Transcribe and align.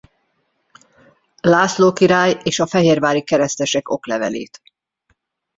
László 1.41 1.93
király 1.93 2.39
és 2.43 2.59
a 2.59 2.67
fehérvári 2.67 3.21
keresztesek 3.23 3.89
oklevelét. 3.89 4.61